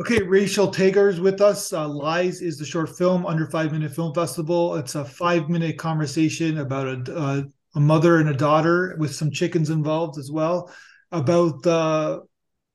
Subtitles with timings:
[0.00, 1.72] Okay, Rachel Tagar is with us.
[1.72, 4.76] Uh, Lies is the short film under five minute film festival.
[4.76, 7.42] It's a five minute conversation about a, uh,
[7.74, 10.72] a mother and a daughter with some chickens involved as well
[11.10, 12.20] about uh,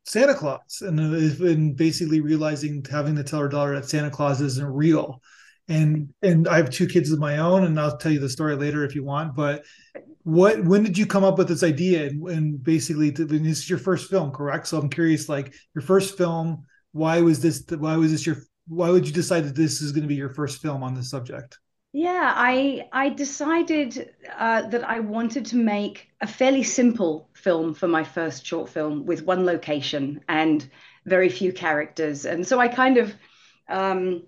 [0.03, 4.65] Santa Claus and, and basically realizing having to tell her daughter that Santa Claus isn't
[4.65, 5.21] real.
[5.69, 8.57] And and I have two kids of my own, and I'll tell you the story
[8.57, 9.33] later if you want.
[9.33, 9.63] But
[10.23, 12.07] what when did you come up with this idea?
[12.07, 14.67] And, and basically, this is your first film, correct?
[14.67, 18.89] So I'm curious, like your first film why was this why was this your why
[18.89, 21.59] would you decide that this is going to be your first film on this subject?
[21.91, 27.87] Yeah i i decided uh, that i wanted to make a fairly simple film for
[27.87, 30.69] my first short film with one location and
[31.05, 32.25] very few characters.
[32.25, 33.13] And so i kind of
[33.67, 34.23] um,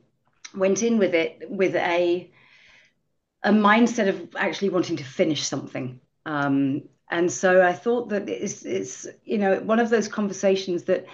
[0.55, 2.31] went in with it with a
[3.43, 5.99] a mindset of actually wanting to finish something.
[6.25, 11.05] Um, and so i thought that it's it's you know one of those conversations that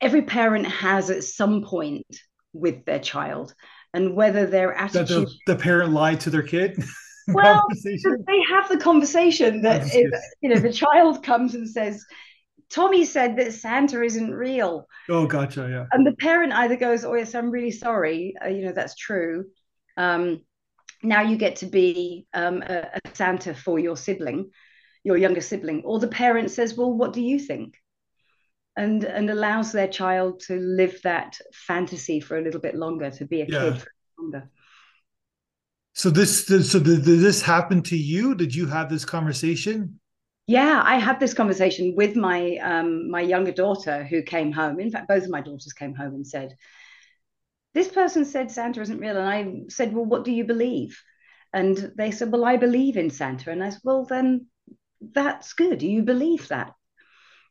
[0.00, 2.06] every parent has at some point
[2.52, 3.54] with their child
[3.92, 6.82] and whether their attitude the, the, parent lied to their kid?
[7.32, 7.64] Well
[8.26, 10.10] they have the conversation that if,
[10.40, 12.04] you know the child comes and says
[12.70, 14.88] tommy said that santa isn't real.
[15.08, 15.86] Oh gotcha yeah.
[15.92, 19.44] And the parent either goes oh yes i'm really sorry uh, you know that's true.
[19.96, 20.40] Um,
[21.04, 24.50] now you get to be um, a, a santa for your sibling
[25.04, 25.82] your younger sibling.
[25.84, 27.76] Or the parent says well what do you think
[28.80, 33.26] and and allows their child to live that fantasy for a little bit longer to
[33.26, 33.60] be a yeah.
[33.60, 34.50] kid for longer.
[35.92, 38.34] So this so did, did this happen to you?
[38.34, 40.00] Did you have this conversation?
[40.46, 44.80] Yeah i had this conversation with my um my younger daughter who came home.
[44.80, 46.56] In fact both of my daughters came home and said
[47.74, 49.16] this person said santa isn't real.
[49.16, 50.98] And i said well what do you believe?
[51.52, 53.50] And they said well i believe in santa.
[53.50, 54.46] And i said well then
[55.00, 55.82] that's good.
[55.82, 56.74] You believe that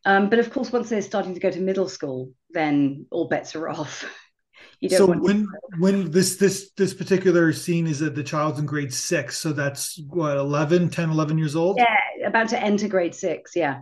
[0.09, 3.55] um, but of course, once they're starting to go to middle school, then all bets
[3.55, 4.05] are off.
[4.89, 9.37] so when when this this this particular scene is that the child's in grade six,
[9.37, 11.77] so that's what 11, 10, 11 years old.
[11.77, 13.51] Yeah, about to enter grade six.
[13.55, 13.81] Yeah.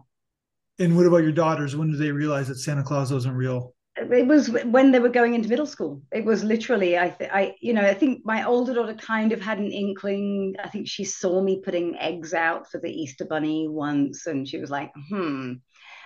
[0.79, 1.77] And what about your daughters?
[1.77, 3.73] When did they realize that Santa Claus wasn't real?
[3.95, 6.03] It was when they were going into middle school.
[6.11, 9.41] It was literally, I, th- I, you know, I think my older daughter kind of
[9.41, 10.55] had an inkling.
[10.63, 14.59] I think she saw me putting eggs out for the Easter Bunny once, and she
[14.59, 15.53] was like, "Hmm,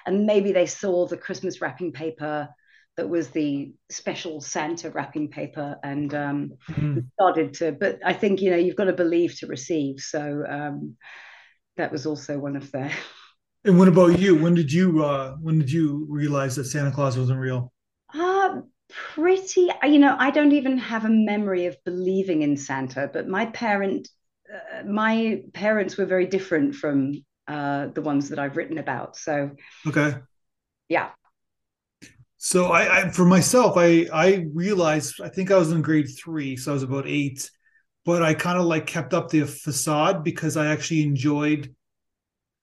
[0.06, 2.50] and maybe they saw the Christmas wrapping paper
[2.98, 7.00] that was the special Santa wrapping paper and um, mm-hmm.
[7.14, 7.72] started to.
[7.72, 10.00] But I think you know you've got to believe to receive.
[10.00, 10.98] So um,
[11.78, 12.92] that was also one of their.
[13.64, 14.36] And what about you?
[14.36, 17.72] When did you uh, when did you realize that Santa Claus wasn't real?
[18.12, 19.70] Uh, pretty.
[19.84, 24.08] You know, I don't even have a memory of believing in Santa, but my parent.
[24.52, 29.18] Uh, my parents were very different from uh, the ones that I've written about.
[29.18, 29.52] So,
[29.86, 30.16] okay,
[30.88, 31.10] yeah.
[32.38, 36.56] So I, I, for myself, I I realized I think I was in grade three,
[36.56, 37.52] so I was about eight,
[38.06, 41.76] but I kind of like kept up the facade because I actually enjoyed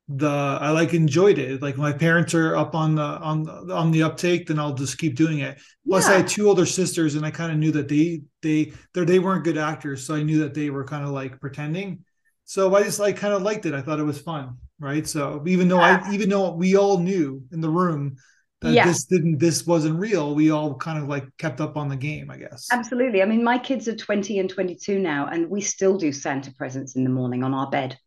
[0.09, 1.61] the I like enjoyed it.
[1.61, 5.17] Like my parents are up on the on on the uptake, then I'll just keep
[5.17, 5.61] doing it.
[5.87, 6.15] Plus, yeah.
[6.15, 9.19] I had two older sisters, and I kind of knew that they they they they
[9.19, 12.05] weren't good actors, so I knew that they were kind of like pretending.
[12.47, 13.75] So I just like kind of liked it.
[13.75, 15.07] I thought it was fun right?
[15.07, 16.05] So even though yeah.
[16.07, 18.17] I even though we all knew in the room
[18.61, 18.87] that yeah.
[18.87, 22.31] this didn't this wasn't real, we all kind of like kept up on the game,
[22.31, 22.69] I guess.
[22.71, 23.23] Absolutely.
[23.23, 26.97] I mean, my kids are 20 and 22 now, and we still do Santa presents
[26.97, 27.99] in the morning on our bed.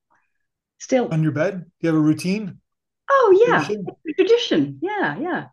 [0.80, 1.60] Still on your bed?
[1.60, 2.60] Do you have a routine?
[3.10, 3.86] Oh yeah, tradition.
[4.16, 4.80] tradition.
[4.82, 5.46] Yeah, yeah.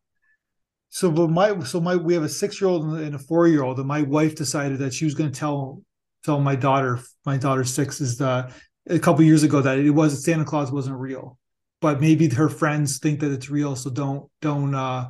[0.91, 3.63] So, but my so my we have a six year old and a four year
[3.63, 5.83] old, and my wife decided that she was going to tell
[6.25, 8.51] tell my daughter, my daughter six is the
[8.89, 11.39] a couple years ago that it was Santa Claus wasn't real,
[11.81, 15.09] but maybe her friends think that it's real, so don't don't uh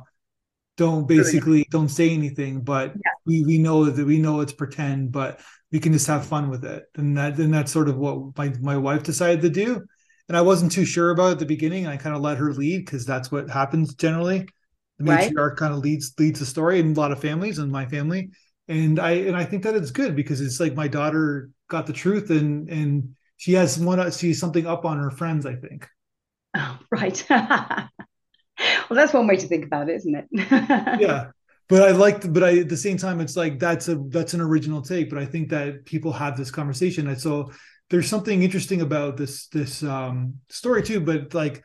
[0.77, 2.61] don't basically don't say anything.
[2.61, 3.11] But yeah.
[3.25, 5.39] we we know that we know it's pretend, but
[5.71, 8.53] we can just have fun with it, and that and that's sort of what my
[8.61, 9.85] my wife decided to do.
[10.27, 11.87] And I wasn't too sure about at the beginning.
[11.87, 14.47] I kind of let her lead because that's what happens generally.
[14.99, 15.57] The matriarch right.
[15.57, 18.29] kind of leads leads the story in a lot of families and my family.
[18.67, 21.93] And I and I think that it's good because it's like my daughter got the
[21.93, 25.87] truth and and she has one she something up on her friends i think.
[26.55, 27.25] Oh right.
[28.89, 30.27] Well that's one way to think about it isn't it?
[30.99, 31.31] Yeah
[31.69, 34.41] but i like but i at the same time it's like that's a that's an
[34.41, 37.07] original take but i think that people have this conversation.
[37.07, 37.51] And so
[37.89, 41.63] there's something interesting about this this um story too but like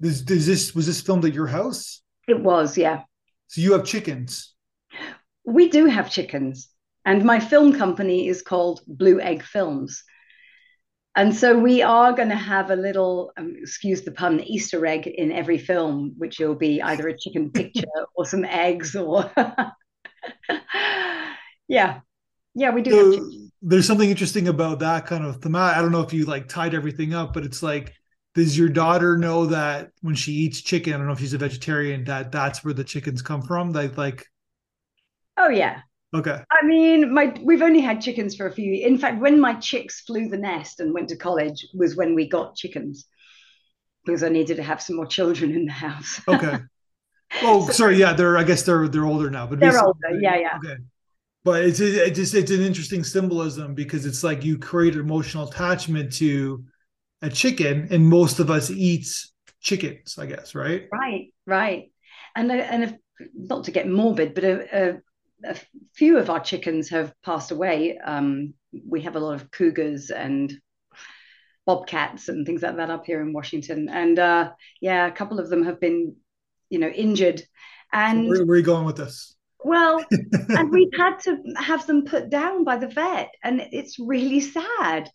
[0.00, 2.02] this this was this filmed at your house?
[2.28, 3.02] It was yeah.
[3.48, 4.54] So you have chickens.
[5.44, 6.68] We do have chickens.
[7.04, 10.02] And my film company is called blue egg films
[11.16, 15.06] and so we are going to have a little, um, excuse the pun, Easter egg
[15.06, 19.30] in every film, which will be either a chicken picture or some eggs or.
[21.68, 22.00] yeah.
[22.54, 23.14] Yeah, we do.
[23.14, 23.30] So,
[23.62, 25.56] there's something interesting about that kind of theme.
[25.56, 27.94] I don't know if you like tied everything up, but it's like,
[28.34, 31.38] does your daughter know that when she eats chicken, I don't know if she's a
[31.38, 33.72] vegetarian, that that's where the chickens come from?
[33.72, 34.26] Like, like.
[35.38, 35.80] Oh yeah,
[36.14, 36.40] Okay.
[36.50, 38.72] I mean, my we've only had chickens for a few.
[38.72, 42.28] In fact, when my chicks flew the nest and went to college was when we
[42.28, 43.06] got chickens
[44.04, 46.20] because I needed to have some more children in the house.
[46.28, 46.58] Okay.
[47.42, 47.96] Oh, so, sorry.
[47.96, 48.38] Yeah, they're.
[48.38, 49.98] I guess they're they're older now, but they're older.
[50.20, 50.58] Yeah, yeah.
[50.64, 50.76] Okay.
[51.42, 55.48] But it's it just it's an interesting symbolism because it's like you create an emotional
[55.48, 56.64] attachment to
[57.22, 60.18] a chicken, and most of us eats chickens.
[60.18, 60.86] I guess right.
[60.92, 61.32] Right.
[61.46, 61.90] Right.
[62.36, 62.94] And uh, and if,
[63.34, 65.00] not to get morbid, but a, a
[65.44, 65.56] a
[65.94, 67.98] few of our chickens have passed away.
[67.98, 68.54] Um,
[68.86, 70.52] we have a lot of cougars and
[71.66, 73.88] bobcats and things like that up here in Washington.
[73.88, 76.16] And uh, yeah, a couple of them have been,
[76.70, 77.42] you know, injured.
[77.92, 79.34] And where, where are you going with this?
[79.64, 80.04] Well,
[80.48, 85.10] and we've had to have them put down by the vet, and it's really sad.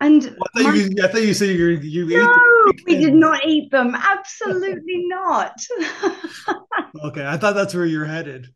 [0.00, 0.22] And
[0.56, 2.36] I thought, my, you, I thought you said you you no,
[2.86, 3.94] we did not eat them.
[3.94, 5.60] Absolutely not.
[7.04, 8.48] okay, I thought that's where you're headed.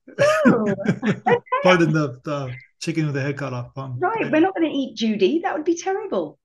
[0.46, 0.74] No.
[1.62, 3.70] Pardon the, the chicken with the head cut off.
[3.76, 4.30] Um, right, okay.
[4.30, 5.40] we're not going to eat Judy.
[5.42, 6.38] That would be terrible.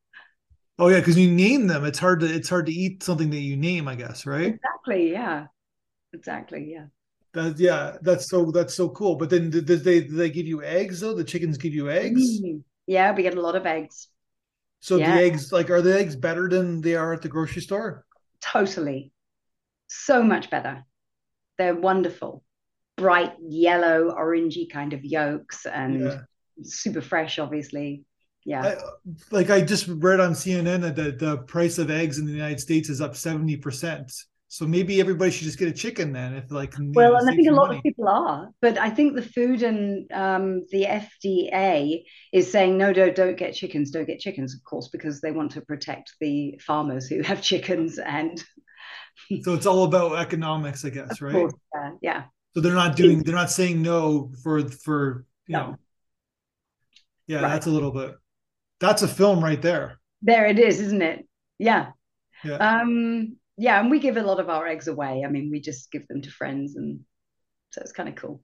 [0.77, 1.85] Oh yeah, because you name them.
[1.85, 3.87] It's hard to it's hard to eat something that you name.
[3.87, 4.53] I guess right.
[4.55, 5.11] Exactly.
[5.11, 5.45] Yeah.
[6.13, 6.67] Exactly.
[6.69, 6.85] Yeah.
[7.33, 9.15] That yeah, that's so that's so cool.
[9.15, 11.13] But then did they did they give you eggs though?
[11.13, 12.41] The chickens give you eggs.
[12.41, 12.61] Mm.
[12.87, 14.09] Yeah, we get a lot of eggs.
[14.85, 15.15] So yeah.
[15.15, 18.05] the eggs, like, are the eggs better than they are at the grocery store?
[18.39, 19.11] Totally.
[19.87, 20.85] So much better.
[21.57, 22.43] They're wonderful.
[22.95, 26.19] Bright yellow, orangey kind of yolks and yeah.
[26.61, 28.03] super fresh, obviously.
[28.45, 28.61] Yeah.
[28.61, 28.75] I,
[29.31, 32.59] like I just read on CNN that the, the price of eggs in the United
[32.59, 34.23] States is up 70%.
[34.47, 36.75] So maybe everybody should just get a chicken then, if like.
[36.77, 37.77] Well, know, and I think a lot money.
[37.79, 42.91] of people are, but I think the food and um, the FDA is saying no,
[42.91, 46.59] no, don't get chickens, don't get chickens, of course, because they want to protect the
[46.65, 48.43] farmers who have chickens and.
[49.43, 51.33] so it's all about economics, I guess, right?
[51.33, 52.23] Course, yeah, yeah.
[52.53, 55.59] So they're not doing, they're not saying no for for you no.
[55.59, 55.75] know.
[57.27, 57.49] Yeah, right.
[57.49, 58.15] that's a little bit.
[58.79, 59.99] That's a film right there.
[60.21, 61.27] There it is, isn't it?
[61.57, 61.91] Yeah.
[62.43, 62.55] Yeah.
[62.57, 65.23] Um yeah, and we give a lot of our eggs away.
[65.25, 66.99] I mean, we just give them to friends, and
[67.71, 68.41] so it's kind of cool.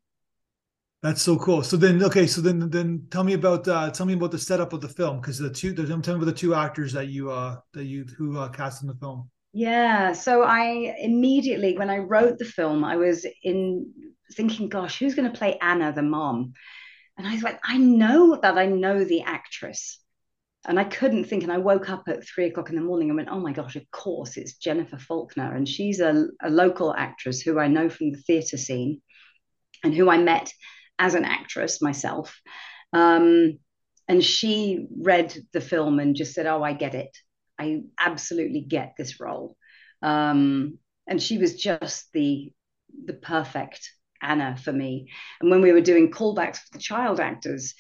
[1.04, 1.64] That's so cool.
[1.64, 4.72] So then, okay, so then, then tell me about uh, tell me about the setup
[4.74, 7.58] of the film because the two, tell me about the two actors that you uh
[7.74, 9.30] that you who uh, cast in the film.
[9.54, 13.92] Yeah, so I immediately when I wrote the film, I was in
[14.34, 16.54] thinking, gosh, who's going to play Anna, the mom?
[17.18, 20.01] And I was like, I know that I know the actress.
[20.68, 21.44] And I couldn't think.
[21.44, 23.76] And I woke up at three o'clock in the morning and went, oh my gosh,
[23.76, 25.56] of course, it's Jennifer Faulkner.
[25.56, 29.02] And she's a, a local actress who I know from the theatre scene
[29.84, 30.54] and who I met
[31.00, 32.40] as an actress myself.
[32.94, 33.58] Um,
[34.08, 37.16] and she read the film and just said, oh, I get it.
[37.58, 39.56] I absolutely get this role.
[40.02, 42.52] Um, and she was just the
[43.06, 43.90] the perfect
[44.22, 45.10] Anna for me.
[45.40, 47.74] And when we were doing callbacks for the child actors,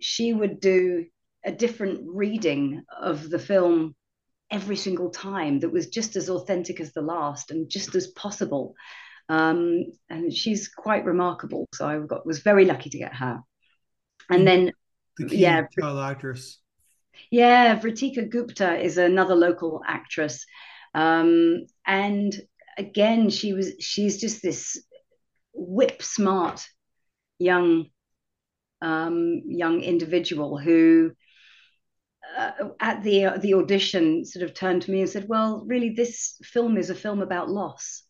[0.00, 1.06] she would do
[1.44, 3.94] a different reading of the film
[4.50, 8.74] every single time that was just as authentic as the last and just as possible.
[9.28, 11.66] Um, and she's quite remarkable.
[11.74, 13.40] So I got was very lucky to get her.
[14.30, 14.72] And then,
[15.18, 16.58] the yeah, child actress.
[17.30, 20.44] Yeah, Vritika Gupta is another local actress,
[20.94, 22.34] um, and
[22.76, 24.82] again, she was she's just this
[25.52, 26.66] whip smart
[27.38, 27.86] young
[28.82, 31.12] um, young individual who
[32.36, 35.90] uh, at the uh, the audition sort of turned to me and said, "Well, really,
[35.90, 38.02] this film is a film about loss."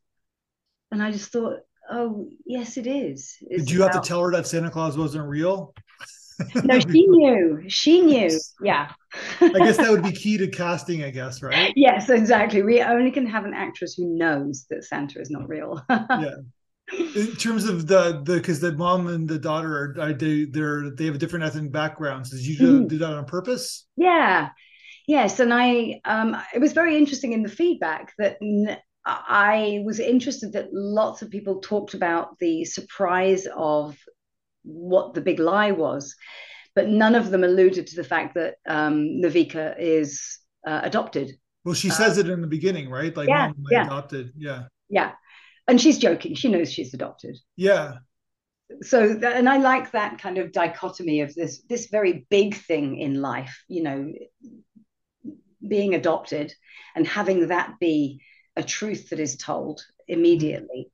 [0.90, 3.94] And I just thought, "Oh, yes, it is." It's Did you about...
[3.94, 5.74] have to tell her that Santa Claus wasn't real?
[6.64, 7.62] no, she knew.
[7.68, 8.30] She knew.
[8.60, 8.90] Yeah.
[9.40, 11.72] I guess that would be key to casting, I guess, right?
[11.76, 12.62] Yes, exactly.
[12.62, 15.80] We only can have an actress who knows that Santa is not real.
[15.90, 16.36] yeah
[16.92, 21.06] in terms of the the because the mom and the daughter are they they're they
[21.06, 22.30] have different ethnic backgrounds.
[22.30, 22.88] Did you do, mm.
[22.88, 23.86] do that on purpose?
[23.96, 24.50] Yeah.
[25.06, 28.38] Yes and i um it was very interesting in the feedback that
[29.04, 33.98] i was interested that lots of people talked about the surprise of
[34.62, 36.14] what the big lie was
[36.74, 41.32] but none of them alluded to the fact that um navika is uh, adopted.
[41.66, 43.14] Well she says uh, it in the beginning right?
[43.14, 43.84] Like yeah, yeah.
[43.84, 44.64] adopted yeah.
[44.88, 45.12] Yeah
[45.68, 47.94] and she's joking she knows she's adopted yeah
[48.82, 53.20] so and i like that kind of dichotomy of this this very big thing in
[53.20, 54.12] life you know
[55.66, 56.52] being adopted
[56.94, 58.20] and having that be
[58.56, 60.90] a truth that is told immediately,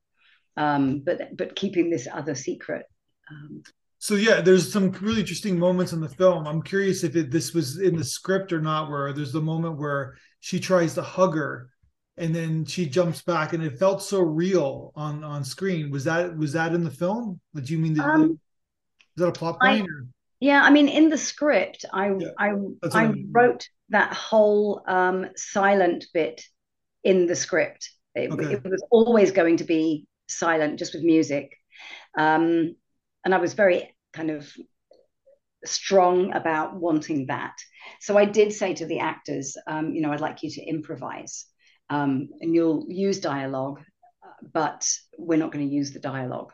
[0.57, 2.85] um, but but keeping this other secret.
[3.29, 3.63] Um,
[3.99, 6.47] so yeah, there's some really interesting moments in the film.
[6.47, 8.89] I'm curious if it, this was in the script or not.
[8.89, 11.69] Where there's the moment where she tries to hug her,
[12.17, 15.91] and then she jumps back, and it felt so real on on screen.
[15.91, 17.39] Was that was that in the film?
[17.55, 18.05] Did you mean that?
[18.05, 18.37] Um, is
[19.17, 19.83] that a plot point?
[19.83, 20.05] I?
[20.39, 22.53] Yeah, I mean, in the script, I yeah, I
[22.91, 26.41] I, wrote that whole um, silent bit
[27.03, 27.91] in the script.
[28.15, 28.53] It, okay.
[28.53, 31.55] it, was always going to be silent, just with music.
[32.17, 32.75] Um,
[33.23, 34.51] and I was very kind of
[35.65, 37.53] strong about wanting that.
[37.99, 41.45] So I did say to the actors, um, you know, I'd like you to improvise,
[41.91, 43.81] um, and you'll use dialogue,
[44.53, 46.53] but we're not going to use the dialogue.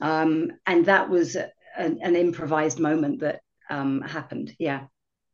[0.00, 4.56] Um, and that was a, an, an, improvised moment that um, happened.
[4.58, 4.86] Yeah.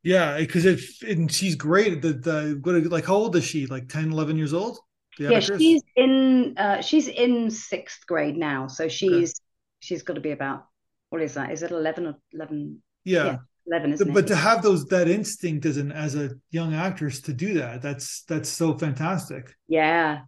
[0.03, 2.03] Yeah, because it and she's great.
[2.03, 3.67] The the what like how old is she?
[3.67, 4.79] Like 10, 11 years old?
[5.19, 9.45] Yeah, she's in uh, she's in sixth grade now, so she's okay.
[9.81, 10.67] she's got to be about
[11.11, 11.51] what is that?
[11.51, 12.83] Is it eleven or eleven?
[13.05, 13.25] Yeah.
[13.25, 13.37] yeah
[13.67, 14.29] 11 isn't but it?
[14.29, 18.23] to have those that instinct as an as a young actress to do that that's
[18.23, 19.55] that's so fantastic.
[19.69, 20.21] Yeah.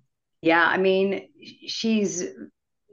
[0.42, 1.28] Yeah i mean
[1.66, 2.24] she's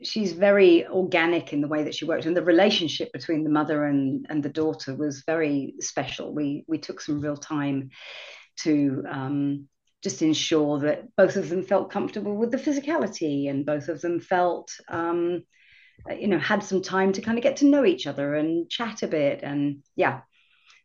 [0.04, 3.86] she's very organic in the way that she worked and the relationship between the mother
[3.86, 6.34] and and the daughter was very special.
[6.34, 7.90] We we took some real time
[8.58, 9.68] to um,
[10.04, 14.20] just ensure that both of them felt comfortable with the physicality and both of them
[14.20, 15.44] felt um,
[16.18, 19.04] you know had some time to kind of get to know each other and chat
[19.04, 20.22] a bit and yeah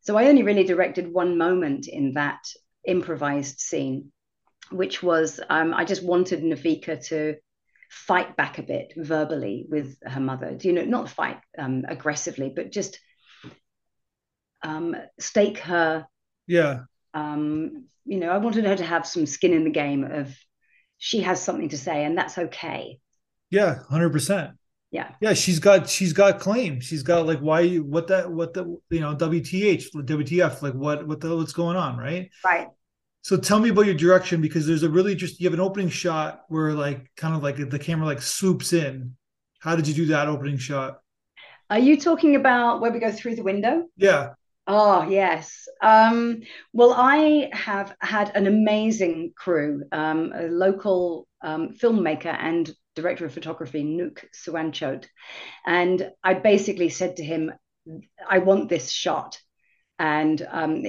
[0.01, 2.41] so i only really directed one moment in that
[2.85, 4.13] improvised scene
[4.71, 7.37] which was um, i just wanted navika to
[7.91, 12.71] fight back a bit verbally with her mother you know not fight um, aggressively but
[12.71, 12.99] just
[14.63, 16.07] um, stake her
[16.47, 16.81] yeah
[17.15, 20.35] um, you know, I wanted her to have some skin in the game of
[20.99, 23.01] she has something to say and that's okay.
[23.51, 24.53] Yeah, hundred percent.
[24.91, 25.13] Yeah.
[25.21, 26.81] Yeah, she's got she's got claim.
[26.81, 31.21] She's got like why what that what the you know WTH WTF like what what
[31.21, 32.31] the what's going on right?
[32.45, 32.69] Right.
[33.23, 35.91] So tell me about your direction because there's a really just you have an opening
[35.91, 39.15] shot where like kind of like the camera like swoops in.
[39.61, 41.01] How did you do that opening shot?
[41.69, 43.85] Are you talking about where we go through the window?
[43.97, 44.31] Yeah.
[44.67, 45.69] Oh, yes.
[45.83, 46.43] Um,
[46.73, 52.71] well, I have had an amazing crew, um, a local um, filmmaker and
[53.01, 55.07] director of photography, Nook Suanchot.
[55.67, 57.53] And I basically said to him,
[58.29, 59.39] I want this shot.
[59.99, 60.85] And, um,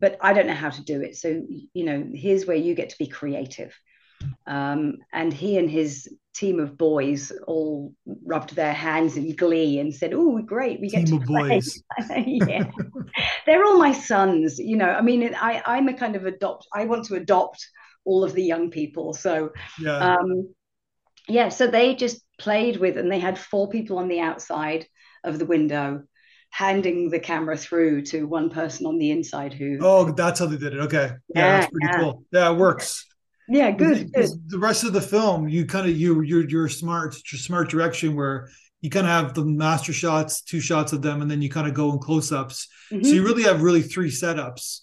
[0.00, 1.16] but I don't know how to do it.
[1.16, 1.42] So,
[1.72, 3.74] you know, here's where you get to be creative.
[4.46, 7.94] Um, and he and his team of boys all
[8.24, 11.60] rubbed their hands in glee and said, "Oh, great, we get team to play."
[12.26, 12.70] yeah,
[13.46, 14.58] they're all my sons.
[14.58, 16.66] You know, I mean, I I'm a kind of adopt.
[16.72, 17.66] I want to adopt
[18.04, 19.12] all of the young people.
[19.12, 20.54] So, yeah, um,
[21.28, 21.48] yeah.
[21.48, 24.86] So they just played with, and they had four people on the outside
[25.24, 26.02] of the window
[26.50, 30.58] handing the camera through to one person on the inside who oh that's how they
[30.58, 31.98] did it okay yeah, yeah that's pretty yeah.
[31.98, 33.06] cool yeah it works
[33.48, 34.12] yeah, good.
[34.12, 34.30] good.
[34.46, 38.48] The rest of the film, you kind of you you're you're smart, smart direction where
[38.80, 41.68] you kind of have the master shots, two shots of them, and then you kind
[41.68, 42.68] of go in close ups.
[42.90, 43.04] Mm-hmm.
[43.04, 44.80] So you really have really three setups,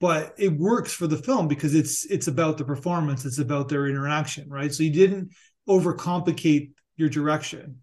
[0.00, 3.88] but it works for the film because it's it's about the performance, it's about their
[3.88, 4.72] interaction, right?
[4.72, 5.30] So you didn't
[5.68, 7.80] overcomplicate your direction.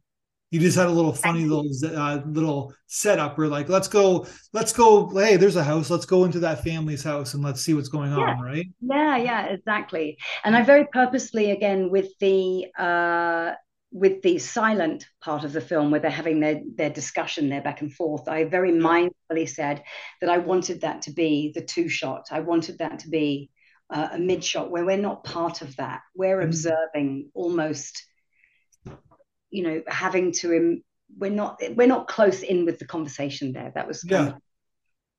[0.51, 4.73] You just had a little funny little uh, little setup where like let's go let's
[4.73, 7.87] go hey there's a house let's go into that family's house and let's see what's
[7.87, 8.17] going yeah.
[8.17, 8.65] on right?
[8.81, 10.17] Yeah yeah exactly.
[10.43, 13.53] And i very purposely again with the uh
[13.93, 17.81] with the silent part of the film where they're having their their discussion their back
[17.81, 19.83] and forth i very mindfully said
[20.21, 22.27] that i wanted that to be the two shot.
[22.31, 23.49] I wanted that to be
[23.91, 26.01] uh, a mid shot where we're not part of that.
[26.15, 26.47] We're mm-hmm.
[26.47, 28.03] observing almost
[29.49, 30.83] you know having to Im-
[31.17, 33.71] we're not we're not close in with the conversation there.
[33.75, 34.27] That was yeah.
[34.27, 34.35] of-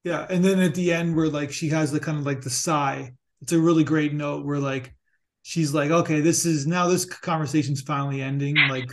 [0.05, 0.27] yeah.
[0.29, 3.13] And then at the end where like she has the kind of like the sigh.
[3.41, 4.95] It's a really great note where like
[5.43, 8.57] she's like okay this is now this conversation's finally ending.
[8.69, 8.89] Like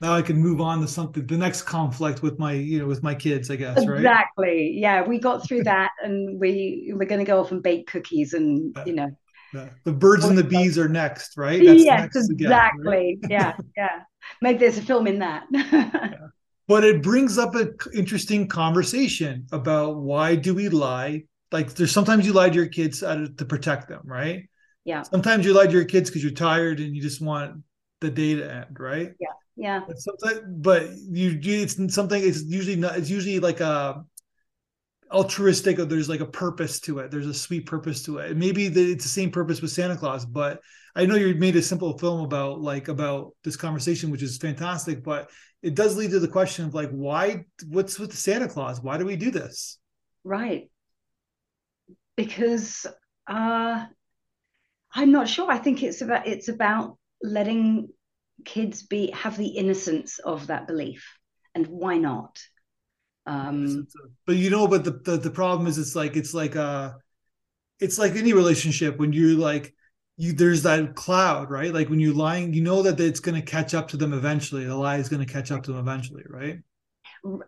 [0.00, 3.02] now I can move on to something the next conflict with my you know with
[3.02, 7.20] my kids I guess right exactly yeah we got through that and we we're going
[7.20, 9.10] to go off and bake cookies and you know
[9.52, 9.68] yeah.
[9.84, 11.64] The birds and the bees are next, right?
[11.64, 13.18] That's yes, next exactly.
[13.22, 13.30] Again, right?
[13.30, 14.02] yeah, yeah.
[14.40, 15.46] Maybe there's a film in that.
[15.52, 16.28] yeah.
[16.68, 21.24] But it brings up an interesting conversation about why do we lie?
[21.50, 24.48] Like, there's sometimes you lie to your kids uh, to protect them, right?
[24.84, 25.02] Yeah.
[25.02, 27.64] Sometimes you lie to your kids because you're tired and you just want
[28.00, 29.14] the day to end, right?
[29.18, 29.28] Yeah.
[29.60, 29.80] Yeah.
[29.86, 32.22] But, but you do it's something.
[32.22, 32.96] It's usually not.
[32.96, 34.02] It's usually like a
[35.12, 38.68] altruistic or there's like a purpose to it there's a sweet purpose to it maybe
[38.68, 40.60] the, it's the same purpose with santa claus but
[40.94, 45.02] i know you made a simple film about like about this conversation which is fantastic
[45.02, 45.28] but
[45.62, 49.04] it does lead to the question of like why what's with santa claus why do
[49.04, 49.80] we do this
[50.22, 50.70] right
[52.16, 52.86] because
[53.26, 53.84] uh
[54.94, 57.88] i'm not sure i think it's about it's about letting
[58.44, 61.06] kids be have the innocence of that belief
[61.54, 62.38] and why not?
[63.26, 63.86] Um
[64.26, 66.92] but you know but the, the the problem is it's like it's like uh
[67.78, 69.74] it's like any relationship when you're like
[70.16, 71.72] you there's that cloud right?
[71.72, 74.64] Like when you're lying you know that it's going to catch up to them eventually
[74.64, 76.58] the lie is going to catch up to them eventually right?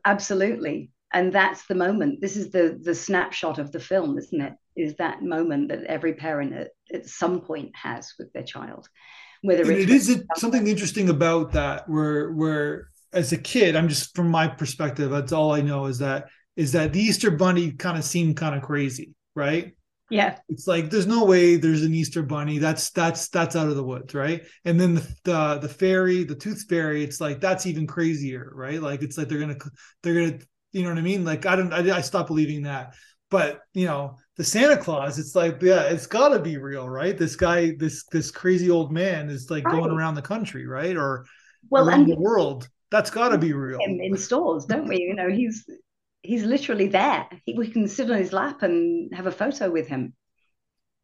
[0.05, 0.91] Absolutely.
[1.13, 4.55] And that's the moment this is the the snapshot of the film isn't it?
[4.77, 8.89] Is that moment that every parent at, at some point has with their child
[9.43, 14.29] whether it is something interesting about that where where as a kid i'm just from
[14.29, 18.05] my perspective that's all i know is that is that the easter bunny kind of
[18.05, 19.73] seemed kind of crazy right?
[20.11, 20.37] Yeah.
[20.49, 22.59] It's like there's no way there's an easter bunny.
[22.59, 24.45] That's that's that's out of the woods right?
[24.65, 28.81] And then the the, the fairy the tooth fairy it's like that's even crazier right?
[28.83, 29.57] Like it's like they're gonna
[30.03, 30.39] they're gonna
[30.73, 31.25] you know what i mean?
[31.25, 32.95] Like i don't i, I stopped believing that.
[33.31, 37.17] But you know the Santa Claus, it's like, yeah, it's got to be real, right?
[37.17, 39.75] This guy, this this crazy old man is like right.
[39.75, 41.27] going around the country, right, or
[41.69, 42.69] well, around the world.
[42.91, 43.79] That's got to be real.
[43.81, 45.01] In stores, don't we?
[45.01, 45.67] You know, he's
[46.23, 47.29] he's literally there.
[47.45, 50.15] He, we can sit on his lap and have a photo with him.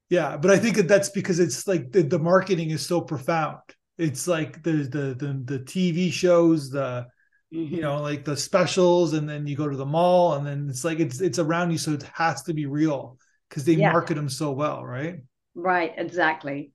[0.09, 3.59] Yeah, but I think that that's because it's like the, the marketing is so profound.
[3.99, 7.07] It's like the the the, the TV shows, the
[7.53, 7.75] mm-hmm.
[7.75, 10.85] you know like the specials and then you go to the mall and then it's
[10.85, 13.93] like it's it's around you so it has to be real because they yeah.
[13.93, 15.21] market them so well right?
[15.55, 16.73] Right exactly.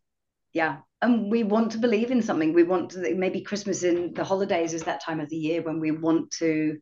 [0.54, 2.54] Yeah and we want to believe in something.
[2.54, 5.80] We want to maybe christmas in the holidays is that time of the year when
[5.80, 6.78] we want to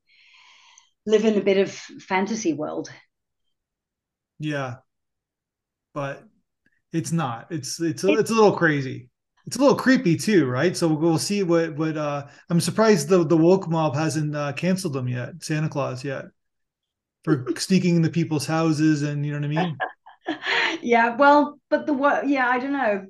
[1.05, 2.89] live in a bit of fantasy world.
[4.39, 4.75] Yeah
[5.93, 6.23] but
[6.93, 7.47] it's not.
[7.51, 9.09] It's it's it's a little crazy
[9.45, 10.75] it's a little creepy too, right?
[10.75, 14.93] So we'll see what what uh I'm surprised the the woke mob hasn't uh, canceled
[14.93, 16.25] them yet, Santa Claus yet,
[17.23, 19.77] for sneaking into people's houses and you know what I mean.
[20.81, 23.05] yeah, well, but the yeah, I don't know,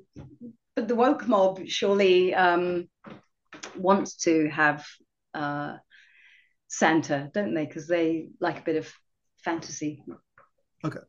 [0.74, 2.88] but the woke mob surely um
[3.76, 4.86] wants to have
[5.34, 5.76] uh
[6.68, 7.66] Santa, don't they?
[7.66, 8.92] Because they like a bit of
[9.44, 10.02] fantasy.
[10.84, 11.00] Okay.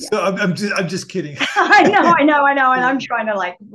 [0.00, 1.36] So I'm, I'm just I'm just kidding.
[1.56, 3.56] I know, I know, I know, and I'm trying to like.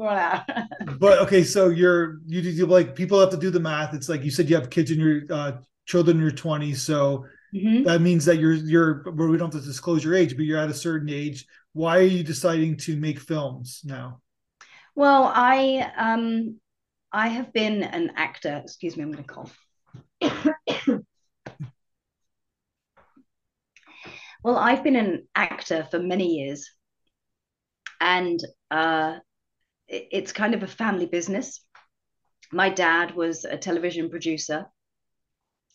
[0.99, 3.93] but okay, so you're you, you like people have to do the math.
[3.93, 5.51] It's like you said you have kids in your uh,
[5.85, 7.83] children in your 20s, so mm-hmm.
[7.83, 9.03] that means that you're you're.
[9.11, 11.45] Well, we don't have to disclose your age, but you're at a certain age.
[11.73, 14.21] Why are you deciding to make films now?
[14.95, 16.59] Well, I um
[17.11, 18.61] I have been an actor.
[18.63, 19.57] Excuse me, I'm going to cough.
[24.45, 26.69] Well, I've been an actor for many years,
[27.99, 29.15] and uh,
[29.87, 31.65] it's kind of a family business.
[32.51, 34.67] My dad was a television producer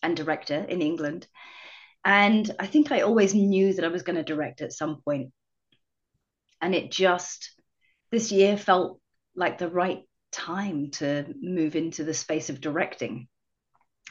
[0.05, 1.27] and director in England.
[2.05, 5.33] And I think I always knew that I was going to direct at some point.
[6.63, 7.51] And it just,
[8.13, 9.01] this year felt
[9.35, 13.27] like the right time to move into the space of directing.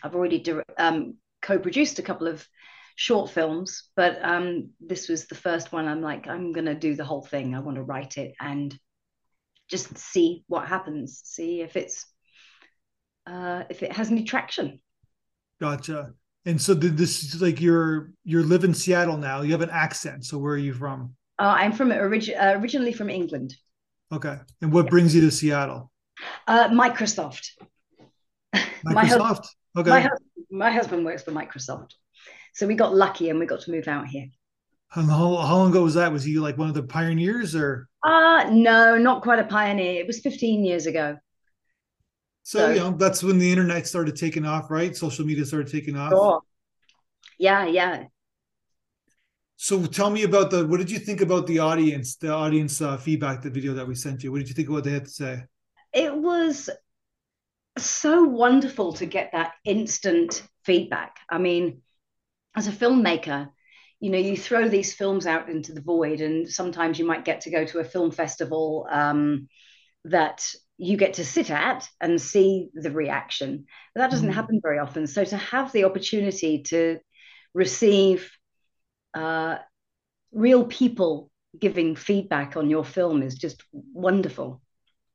[0.03, 0.43] I've already
[0.77, 2.45] um, co produced a couple of
[2.99, 5.87] short films, but um, this was the first one.
[5.87, 7.55] I'm like, I'm gonna do the whole thing.
[7.55, 8.77] I want to write it and
[9.69, 11.21] just see what happens.
[11.23, 12.05] See if it's
[13.25, 14.81] uh, if it has any traction.
[15.61, 16.11] Gotcha.
[16.45, 19.43] And so this is like you're you're live in Seattle now.
[19.43, 20.25] You have an accent.
[20.25, 21.15] So where are you from?
[21.39, 23.55] Uh, I'm from origi- uh, originally from England.
[24.11, 24.39] Okay.
[24.61, 24.89] And what yeah.
[24.89, 25.89] brings you to Seattle?
[26.45, 27.51] Uh, Microsoft.
[28.53, 28.83] Microsoft.
[28.83, 29.45] my, husband,
[29.77, 29.89] okay.
[29.89, 30.09] My,
[30.51, 31.93] my husband works for Microsoft.
[32.59, 34.27] So we got lucky and we got to move out here.
[34.89, 36.11] How, how long ago was that?
[36.11, 37.87] Was he like one of the pioneers or?
[38.03, 40.01] Uh, no, not quite a pioneer.
[40.01, 41.17] It was 15 years ago.
[42.43, 44.93] So, so you know, that's when the internet started taking off, right?
[44.93, 46.11] Social media started taking off.
[46.11, 46.41] Sure.
[47.37, 48.07] Yeah, yeah.
[49.55, 52.97] So tell me about the, what did you think about the audience, the audience uh,
[52.97, 54.33] feedback, the video that we sent you?
[54.33, 55.43] What did you think of what they had to say?
[55.93, 56.69] It was
[57.77, 61.19] so wonderful to get that instant feedback.
[61.29, 61.83] I mean,
[62.55, 63.49] as a filmmaker,
[63.99, 67.41] you know, you throw these films out into the void, and sometimes you might get
[67.41, 69.47] to go to a film festival um,
[70.05, 73.65] that you get to sit at and see the reaction.
[73.93, 74.33] But that doesn't mm.
[74.33, 75.07] happen very often.
[75.07, 76.99] So to have the opportunity to
[77.53, 78.31] receive
[79.13, 79.57] uh,
[80.31, 84.61] real people giving feedback on your film is just wonderful.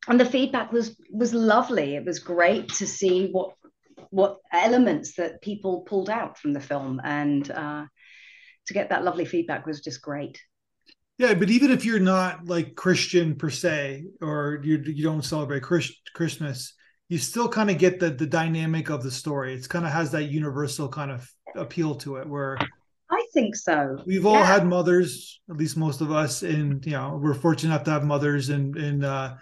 [0.06, 1.94] And the feedback was was lovely.
[1.94, 3.54] It was great to see what
[4.14, 7.84] what elements that people pulled out from the film and uh,
[8.66, 10.40] to get that lovely feedback was just great.
[11.18, 15.64] Yeah, but even if you're not like Christian per se, or you you don't celebrate
[15.64, 16.74] Christ, Christmas,
[17.08, 19.52] you still kind of get the the dynamic of the story.
[19.52, 22.56] It's kind of has that universal kind of appeal to it, where
[23.10, 23.98] I think so.
[24.06, 24.46] We've all yeah.
[24.46, 28.04] had mothers, at least most of us, and you know we're fortunate enough to have
[28.04, 29.34] mothers, and and uh,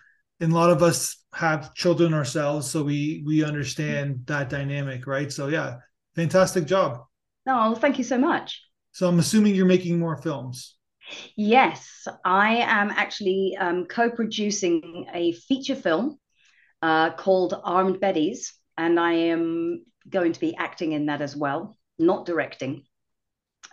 [0.42, 5.32] and a lot of us have children ourselves, so we we understand that dynamic, right?
[5.32, 5.76] So yeah,
[6.14, 7.04] fantastic job.
[7.46, 8.60] Oh, thank you so much.
[8.90, 10.76] So I'm assuming you're making more films.
[11.36, 16.18] Yes, I am actually um, co-producing a feature film
[16.82, 21.76] uh, called Armed Beddies, and I am going to be acting in that as well,
[21.98, 22.82] not directing.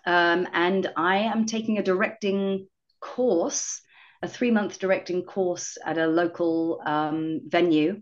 [0.06, 2.68] Um, and I am taking a directing
[3.00, 3.82] course,
[4.22, 8.02] a three-month directing course at a local um, venue,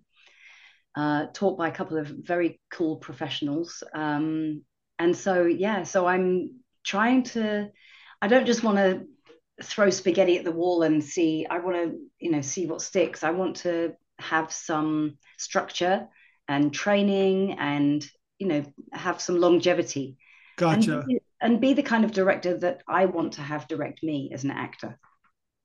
[0.95, 3.84] uh, taught by a couple of very cool professionals.
[3.93, 4.63] Um,
[4.97, 7.69] and so, yeah, so I'm trying to.
[8.19, 9.06] I don't just want to
[9.62, 13.23] throw spaghetti at the wall and see i want to you know see what sticks
[13.23, 16.08] i want to have some structure
[16.47, 20.17] and training and you know have some longevity
[20.58, 24.30] gotcha and, and be the kind of director that i want to have direct me
[24.32, 24.99] as an actor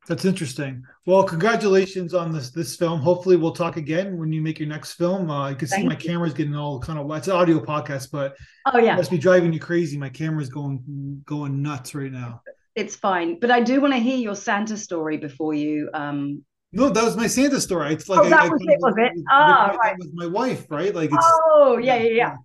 [0.07, 0.85] that's interesting.
[1.07, 3.01] Well, congratulations on this this film.
[3.01, 5.31] Hopefully, we'll talk again when you make your next film.
[5.31, 5.99] Uh, you can Thank see my you.
[5.99, 8.37] camera's getting all kind of it's an audio podcast, but
[8.73, 9.97] oh yeah, must be driving you crazy.
[9.97, 12.43] My camera's going going nuts right now
[12.75, 13.39] it's fine.
[13.39, 15.91] But I do want to hear your Santa story before you.
[15.95, 16.45] Um...
[16.73, 17.93] No, that was my Santa story.
[17.93, 19.13] It's like oh, that I, was I, it, was it?
[19.31, 19.97] Ah, right.
[19.99, 20.95] With my wife, right?
[20.95, 22.37] Like, it's, oh yeah, yeah, yeah.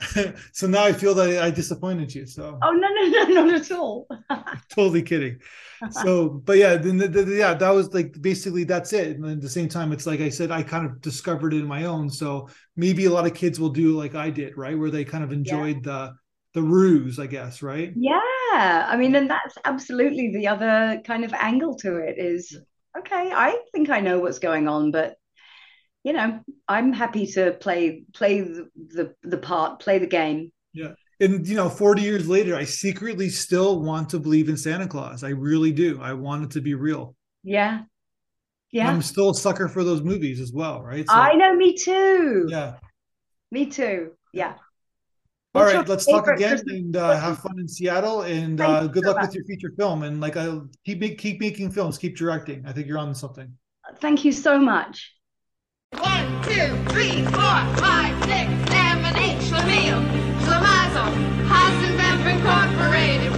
[0.52, 2.26] so now I feel that I disappointed you.
[2.26, 4.06] So oh no no no not at all.
[4.70, 5.40] totally kidding.
[5.92, 9.16] So, but yeah, then the, the, yeah, that was like basically that's it.
[9.16, 11.66] And at the same time, it's like I said, I kind of discovered it in
[11.66, 12.10] my own.
[12.10, 15.22] So maybe a lot of kids will do like I did, right, where they kind
[15.22, 15.92] of enjoyed yeah.
[15.92, 16.14] the
[16.54, 17.92] the ruse, I guess, right?
[17.94, 18.18] Yeah.
[18.88, 22.58] I mean, and that's absolutely the other kind of angle to it is
[22.98, 25.14] okay, I think I know what's going on, but
[26.08, 30.50] you know, I'm happy to play play the the, the part, play the game.
[30.72, 30.92] Yeah.
[31.20, 35.22] And you know, 40 years later, I secretly still want to believe in Santa Claus.
[35.22, 36.00] I really do.
[36.00, 37.14] I want it to be real.
[37.42, 37.82] Yeah.
[38.70, 38.88] Yeah.
[38.90, 41.06] I'm still a sucker for those movies as well, right?
[41.06, 42.46] So, I know, me too.
[42.48, 42.76] Yeah.
[43.50, 44.12] Me too.
[44.32, 44.54] Yeah.
[45.54, 48.22] All right, let's talk again and uh, have fun in Seattle.
[48.22, 50.04] And uh, good luck with your feature film.
[50.04, 52.64] And like, I keep keep making films, keep directing.
[52.66, 53.52] I think you're on something.
[54.00, 55.17] Thank you so much.
[55.92, 59.38] One, two, three, four, five, six, seven, eight.
[62.28, 63.37] Incorporated.